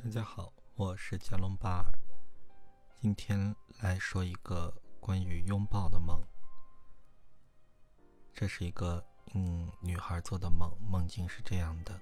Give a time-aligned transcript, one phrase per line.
[0.00, 1.98] 大家好，我是加隆巴尔。
[3.00, 6.22] 今天来说一个关于拥抱的梦。
[8.32, 12.00] 这是一个嗯女孩做的梦，梦境是这样的：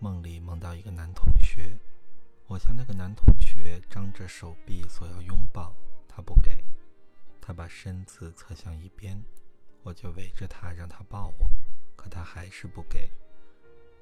[0.00, 1.78] 梦里梦到一个男同学，
[2.48, 5.72] 我向那个男同学张着手臂索要拥抱，
[6.08, 6.64] 他不给，
[7.40, 9.24] 他把身子侧向一边，
[9.84, 11.48] 我就围着他让他抱我，
[11.94, 13.08] 可他还是不给，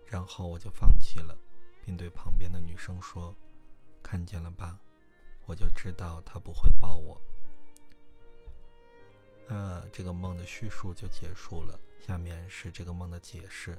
[0.07, 1.39] 然后我就放弃了。
[1.85, 3.35] 并对旁边的女生说
[4.03, 4.79] ：“看见了吧，
[5.46, 7.21] 我就知道他不会抱我。”
[9.49, 11.79] 那这个梦的叙述就结束了。
[12.00, 13.79] 下面是这个梦的解释。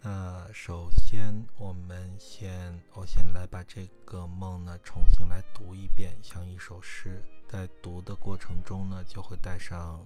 [0.00, 7.22] 那首先，我们先我先来把这个梦呢重新来读一遍，像一首诗。
[7.48, 10.04] 在读的过程中呢，就会带上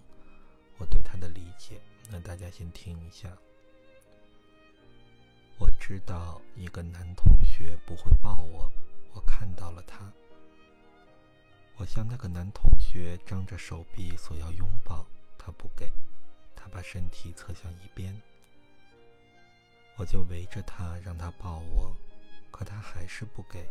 [0.77, 1.81] 我对它的理解。
[2.11, 3.37] 那大家先听一下。
[5.79, 8.71] 知道一个男同学不会抱我，
[9.15, 10.13] 我看到了他。
[11.77, 15.07] 我向那个男同学张着手臂索要拥抱，
[15.39, 15.91] 他不给，
[16.55, 18.21] 他把身体侧向一边。
[19.97, 21.97] 我就围着他让他抱我，
[22.51, 23.67] 可他还是不给。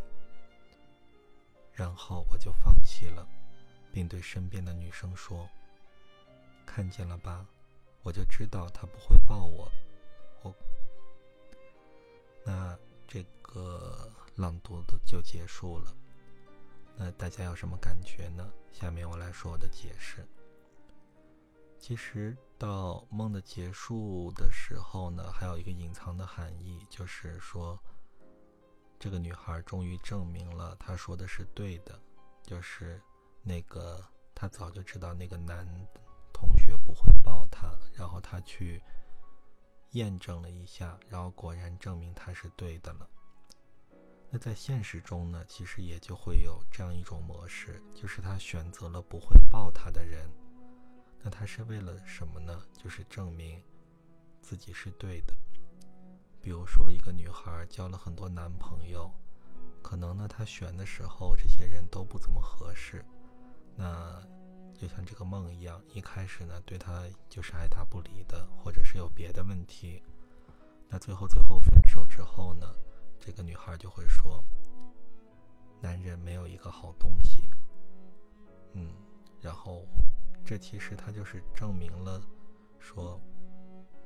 [1.72, 3.28] 然后我就放弃了，
[3.92, 5.48] 并对身边的女生说
[6.66, 7.46] ：“看见了吧，
[8.02, 9.70] 我就知道他不会抱我。”
[10.42, 10.52] 我。
[12.48, 12.74] 那
[13.06, 15.94] 这个朗读的就结束了。
[16.96, 18.50] 那大家有什么感觉呢？
[18.72, 20.26] 下面我来说我的解释。
[21.78, 27.78] 其实到梦的结束的时候呢，还有一个隐藏的含义，就是说，
[28.98, 32.00] 这个女孩终于证明了她说的是对的，
[32.42, 32.98] 就是
[33.42, 34.02] 那个
[34.34, 35.68] 她早就知道那个男
[36.32, 38.82] 同学不会抱她，然后她去。
[39.92, 43.08] 验证了一下，然后果然证明他是对的了。
[44.30, 50.30] 那在现实中呢，其实也就会有这样一种模式，就是他选择了不会抱他的人。
[51.22, 52.62] 那他是为了什么呢？
[52.72, 53.62] 就是证明
[54.42, 55.34] 自己是对的。
[56.40, 59.10] 比如说，一个女孩交了很多男朋友，
[59.82, 63.04] 可能呢，她选的时候这些人都不怎么合适。
[63.74, 64.22] 那
[64.78, 70.00] 就像这个梦一样，一开始呢，对他就是爱答不理的，或者是有别的问题。
[70.88, 72.72] 那最后最后分手之后呢，
[73.18, 74.42] 这个女孩就会说
[75.82, 77.50] ：“男人没有一个好东西。”
[78.74, 78.92] 嗯，
[79.40, 79.84] 然后
[80.44, 82.22] 这其实他就是证明了，
[82.78, 83.20] 说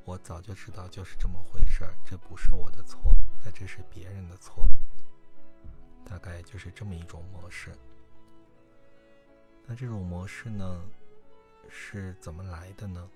[0.05, 4.67] 我早就知道就是这么回事儿，这不是我的错，那这是别人的错。
[6.03, 7.71] 大概就是这么一种模式。
[9.65, 10.81] 那这种模式呢，
[11.69, 13.09] 是怎么来的呢？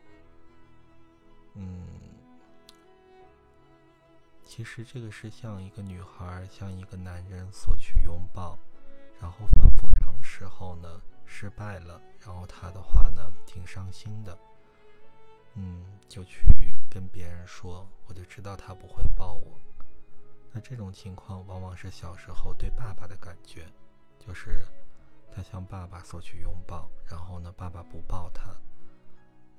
[1.56, 1.86] 嗯，
[4.46, 8.58] 其实这个是像一个女孩向一个男人索取拥抱，
[9.20, 14.38] 然后反复尝试后呢，失败了，然后他的话呢，挺伤心的，
[15.56, 19.60] 嗯，就去跟别人说，我就知道他不会抱我。
[20.54, 23.68] 那这种情况往往是小时候对爸爸的感觉，
[24.18, 24.66] 就是。
[25.32, 28.56] 他向爸爸索取拥抱，然后呢，爸爸不抱他。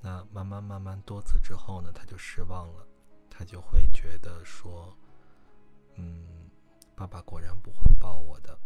[0.00, 2.86] 那慢慢慢慢多次之后呢，他就失望了，
[3.30, 4.96] 他就会觉得说，
[5.94, 6.50] 嗯，
[6.94, 8.58] 爸爸果然不会抱我的。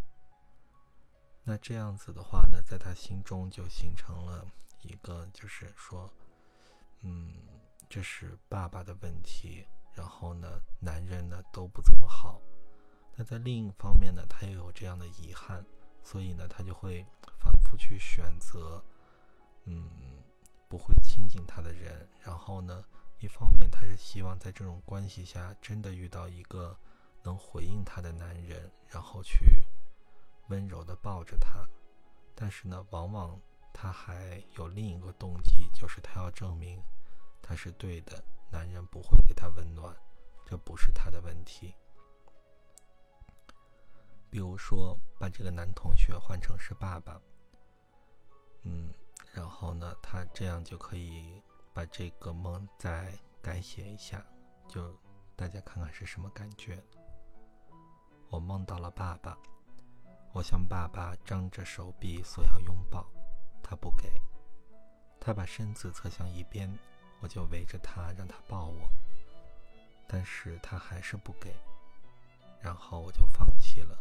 [1.44, 4.46] 那这样子的话呢，在他心中就形成了
[4.82, 6.12] 一个，就是说，
[7.00, 7.32] 嗯，
[7.88, 9.66] 这是爸爸的问题。
[9.94, 12.40] 然后呢，男人呢都不怎么好。
[13.14, 15.62] 那在另一方面呢，他又有这样的遗憾。
[16.02, 17.06] 所以呢，他就会
[17.38, 18.82] 反复去选择，
[19.64, 19.88] 嗯，
[20.68, 22.08] 不会亲近他的人。
[22.20, 22.84] 然后呢，
[23.20, 26.76] 一方面他是希望在这种关系下真的遇到一个
[27.22, 29.64] 能回应他的男人，然后去
[30.48, 31.66] 温柔的抱着他。
[32.34, 33.40] 但是呢，往往
[33.72, 36.82] 他还有另一个动机，就是他要证明
[37.40, 39.94] 他是对的，男人不会给他温暖，
[40.44, 41.74] 这不是他的问题。
[44.32, 47.20] 比如说，把这个男同学换成是爸爸，
[48.62, 48.90] 嗯，
[49.34, 51.42] 然后呢，他这样就可以
[51.74, 53.12] 把这个梦再
[53.42, 54.24] 改写一下，
[54.66, 54.98] 就
[55.36, 56.82] 大家看看是什么感觉。
[58.30, 59.36] 我梦到了爸爸，
[60.32, 63.06] 我向爸爸张着手臂索要拥抱，
[63.62, 64.18] 他不给，
[65.20, 66.74] 他把身子侧向一边，
[67.20, 68.88] 我就围着他让他抱我，
[70.08, 71.54] 但是他还是不给，
[72.62, 73.94] 然后我就放弃了。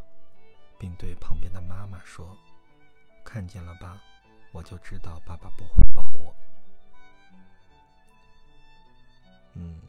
[0.82, 2.36] 并对旁边的妈妈说
[3.24, 4.02] ：“看见了吧，
[4.52, 6.36] 我就知道爸爸不会抱我。”
[9.54, 9.80] 嗯，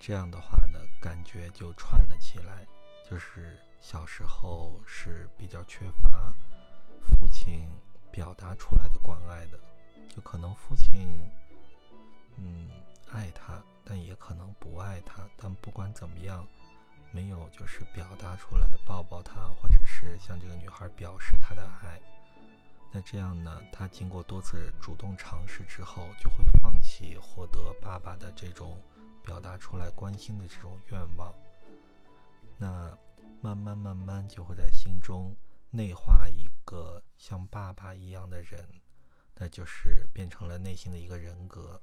[0.00, 2.66] 这样的话呢，感觉就串了起来。
[3.08, 6.34] 就是小时候是比较缺乏
[7.00, 7.70] 父亲
[8.10, 9.60] 表达出来的关爱的，
[10.08, 11.30] 就可能父亲，
[12.38, 12.68] 嗯，
[13.12, 15.28] 爱他，但也可能不爱他。
[15.36, 16.44] 但不管怎么样，
[17.14, 22.00] 没有就是表达出来抱抱他，或者是向这个女孩表示他的爱。
[22.90, 28.82] 那这样呢，他经过多次主动尝试之后，就会放弃获得爸爸的这种
[29.22, 31.32] 表达出来关心的这种愿望。
[32.58, 32.98] 那
[33.40, 35.36] 慢慢慢慢就会在心中
[35.70, 38.68] 内化一个像爸爸一样的人，
[39.36, 41.80] 那就是变成了内心的一个人格。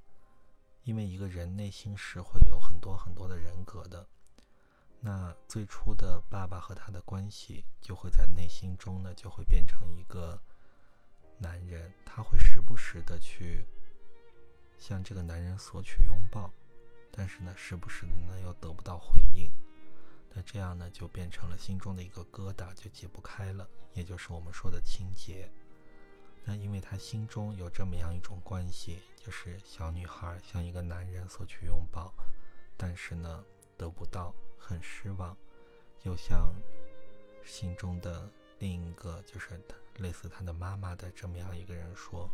[0.84, 4.06] 因为一个人内心是会有很多很多的人格的，
[5.04, 10.40] 那最初的爸爸和他的关系就会在内心中呢，就会变成一个
[11.40, 13.66] 男人，他会时不时的去
[14.78, 16.54] 向这个男人索取拥抱，
[17.12, 19.52] 但是呢，时不时的呢又得不到回应。
[20.34, 25.52] 那这样呢，就变成了心中的一个疙瘩，就解不开了，也就是我们说的情结。
[26.46, 32.14] 那因为他心中有这么样一种关系，就是小女孩向一个男人索取拥抱，
[32.78, 33.44] 但是呢
[33.78, 35.36] 得不到，很失望，
[36.04, 36.56] 又向
[37.44, 38.30] 心中的
[38.60, 39.60] 另一个，就是
[39.98, 42.30] 类似他的妈妈的这么样一个人说：“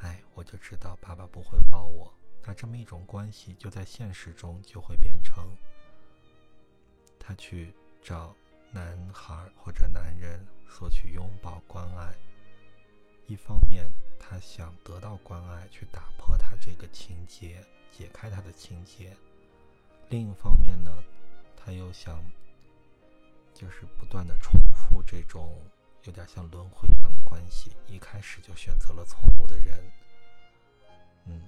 [0.00, 2.12] 哎，我就知道爸爸不会抱我。”
[2.44, 5.56] 那这么一种关系，就在现实中就会变成。
[7.20, 7.72] 他去
[8.02, 8.34] 找
[8.72, 12.12] 男孩或者男人索取拥抱关爱，
[13.28, 13.88] 一方面
[14.18, 19.14] 他想得到关爱，去打破他这个情结，解开他的情结；
[20.08, 20.92] 另一方面呢，
[21.64, 22.24] 他又想
[23.54, 25.56] 就是不断的重复这种
[26.02, 29.92] 有点像轮回一样的关系，一开始就选择了错误的人，
[31.26, 31.42] 嗯，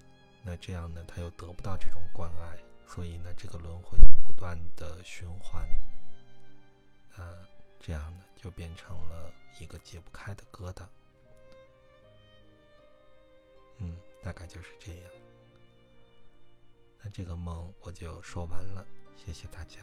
[0.44, 2.56] 那这样呢，他又得不到这种关爱。
[2.86, 5.66] 所以呢，这个轮回就不断的循环，
[7.16, 7.34] 啊，
[7.80, 10.84] 这样呢就变成了一个解不开的疙瘩。
[13.78, 15.10] 嗯，大概就是这样。
[17.02, 19.80] 那这个梦我就说完了，谢谢大家。